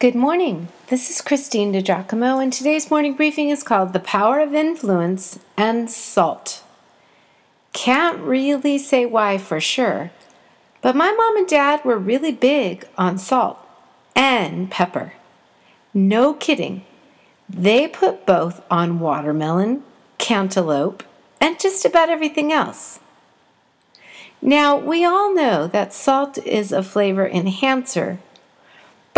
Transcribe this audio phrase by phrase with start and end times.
[0.00, 0.68] Good morning.
[0.90, 5.90] This is Christine DiGiacomo, and today's morning briefing is called The Power of Influence and
[5.90, 6.62] Salt.
[7.72, 10.12] Can't really say why for sure,
[10.82, 13.58] but my mom and dad were really big on salt
[14.14, 15.14] and pepper.
[15.92, 16.84] No kidding.
[17.48, 19.82] They put both on watermelon,
[20.16, 21.02] cantaloupe,
[21.40, 23.00] and just about everything else.
[24.40, 28.20] Now, we all know that salt is a flavor enhancer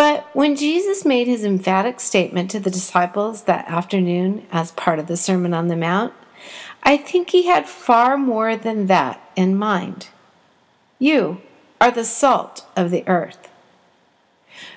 [0.00, 5.08] but when Jesus made his emphatic statement to the disciples that afternoon as part of
[5.08, 6.14] the Sermon on the Mount,
[6.82, 10.08] I think he had far more than that in mind.
[10.98, 11.42] You
[11.82, 13.50] are the salt of the earth.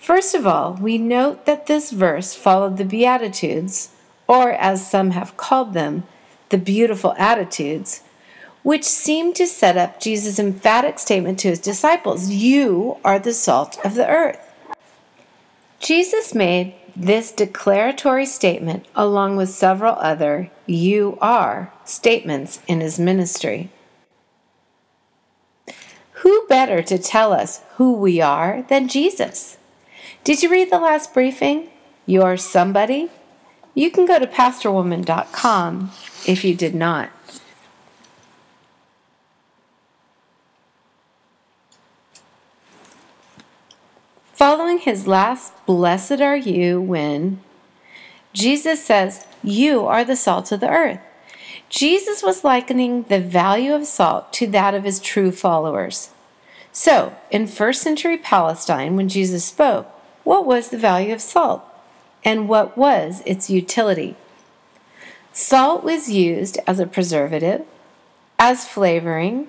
[0.00, 3.90] First of all, we note that this verse followed the Beatitudes,
[4.26, 6.02] or as some have called them,
[6.48, 8.02] the beautiful attitudes,
[8.64, 13.78] which seem to set up Jesus' emphatic statement to his disciples You are the salt
[13.84, 14.40] of the earth.
[15.84, 23.68] Jesus made this declaratory statement along with several other you are statements in his ministry.
[26.22, 29.58] Who better to tell us who we are than Jesus?
[30.24, 31.68] Did you read the last briefing?
[32.06, 33.10] You're somebody?
[33.74, 35.90] You can go to pastorwoman.com
[36.26, 37.10] if you did not.
[44.34, 47.40] Following his last, Blessed are you, when
[48.32, 50.98] Jesus says, You are the salt of the earth.
[51.68, 56.10] Jesus was likening the value of salt to that of his true followers.
[56.72, 59.86] So, in first century Palestine, when Jesus spoke,
[60.24, 61.62] what was the value of salt?
[62.24, 64.16] And what was its utility?
[65.32, 67.64] Salt was used as a preservative,
[68.38, 69.48] as flavoring,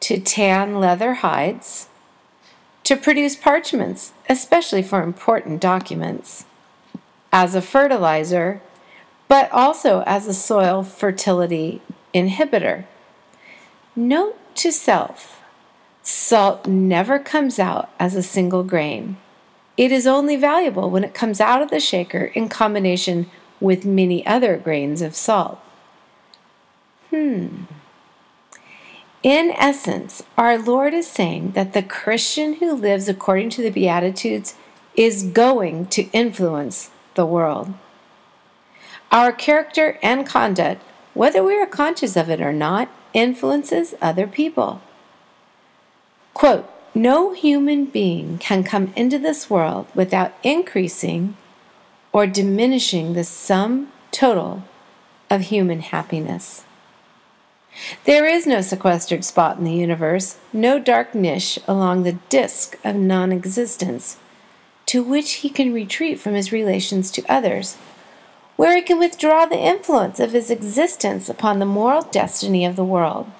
[0.00, 1.88] to tan leather hides,
[2.84, 6.44] to produce parchments, especially for important documents,
[7.32, 8.60] as a fertilizer,
[9.28, 11.80] but also as a soil fertility
[12.14, 12.84] inhibitor.
[13.94, 15.40] Note to self
[16.02, 19.16] salt never comes out as a single grain.
[19.76, 23.30] It is only valuable when it comes out of the shaker in combination
[23.60, 25.58] with many other grains of salt.
[27.10, 27.64] Hmm.
[29.22, 34.54] In essence, our Lord is saying that the Christian who lives according to the Beatitudes
[34.94, 37.74] is going to influence the world.
[39.12, 40.82] Our character and conduct,
[41.12, 44.80] whether we are conscious of it or not, influences other people.
[46.32, 51.36] Quote, no human being can come into this world without increasing
[52.10, 54.64] or diminishing the sum total
[55.28, 56.64] of human happiness.
[58.04, 62.96] There is no sequestered spot in the universe, no dark niche along the disk of
[62.96, 64.18] non existence
[64.86, 67.76] to which he can retreat from his relations to others,
[68.56, 72.84] where he can withdraw the influence of his existence upon the moral destiny of the
[72.84, 73.30] world.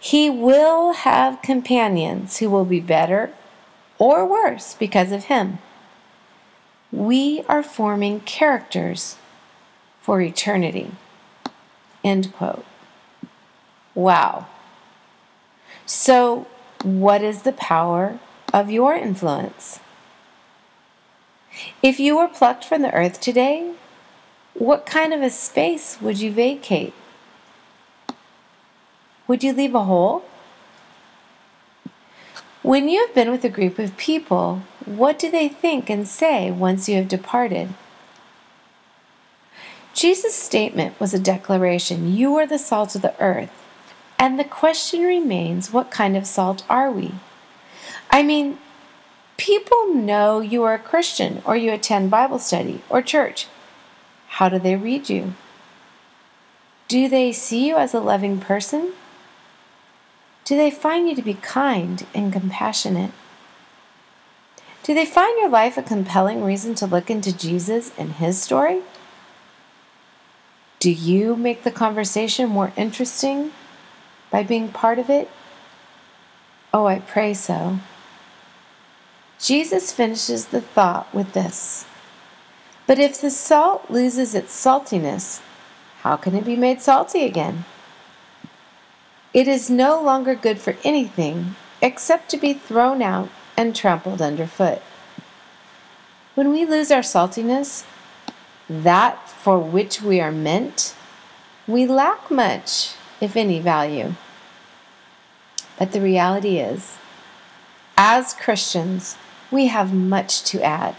[0.00, 3.32] He will have companions who will be better
[3.98, 5.58] or worse because of him.
[6.90, 9.16] We are forming characters
[10.00, 10.90] for eternity.
[12.02, 12.64] End quote.
[13.94, 14.46] Wow.
[15.86, 16.46] So,
[16.82, 18.18] what is the power
[18.52, 19.80] of your influence?
[21.82, 23.74] If you were plucked from the earth today,
[24.54, 26.94] what kind of a space would you vacate?
[29.26, 30.24] Would you leave a hole?
[32.62, 36.50] When you have been with a group of people, what do they think and say
[36.50, 37.74] once you have departed?
[39.94, 43.50] Jesus' statement was a declaration You are the salt of the earth.
[44.22, 47.16] And the question remains what kind of salt are we?
[48.08, 48.58] I mean,
[49.36, 53.48] people know you are a Christian or you attend Bible study or church.
[54.28, 55.34] How do they read you?
[56.86, 58.92] Do they see you as a loving person?
[60.44, 63.10] Do they find you to be kind and compassionate?
[64.84, 68.82] Do they find your life a compelling reason to look into Jesus and his story?
[70.78, 73.50] Do you make the conversation more interesting
[74.32, 75.30] by being part of it?
[76.74, 77.78] Oh, I pray so.
[79.38, 81.84] Jesus finishes the thought with this
[82.86, 85.40] But if the salt loses its saltiness,
[86.00, 87.64] how can it be made salty again?
[89.34, 94.82] It is no longer good for anything except to be thrown out and trampled underfoot.
[96.34, 97.84] When we lose our saltiness,
[98.68, 100.94] that for which we are meant,
[101.66, 104.12] we lack much if any value.
[105.78, 106.98] But the reality is,
[107.96, 109.16] as Christians,
[109.48, 110.96] we have much to add.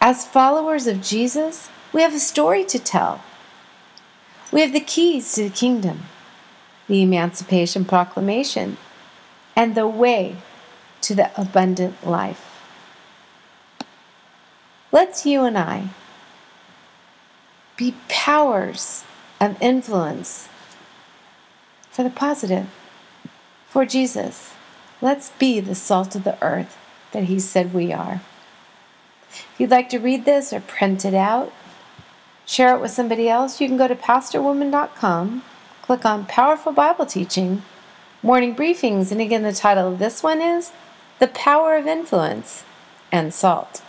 [0.00, 3.22] As followers of Jesus, we have a story to tell.
[4.50, 6.04] We have the keys to the kingdom,
[6.88, 8.78] the Emancipation Proclamation,
[9.54, 10.36] and the way
[11.02, 12.46] to the abundant life.
[14.90, 15.90] Let's you and I
[17.76, 19.04] be powers
[19.40, 20.48] of influence
[21.90, 22.68] for the positive,
[23.68, 24.54] for Jesus.
[25.02, 26.76] Let's be the salt of the earth
[27.12, 28.20] that He said we are.
[29.30, 31.52] If you'd like to read this or print it out,
[32.46, 35.42] share it with somebody else, you can go to pastorwoman.com,
[35.82, 37.62] click on Powerful Bible Teaching,
[38.22, 40.72] Morning Briefings, and again, the title of this one is
[41.18, 42.64] The Power of Influence
[43.10, 43.82] and Salt.